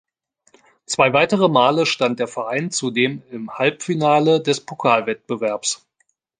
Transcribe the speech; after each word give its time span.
Zwei 0.87 1.13
weitere 1.13 1.47
Male 1.47 1.85
stand 1.85 2.17
der 2.19 2.27
Verein 2.27 2.71
zudem 2.71 3.21
im 3.29 3.53
Halbfinale 3.59 4.41
des 4.41 4.59
Pokalwettbewerbs. 4.59 5.85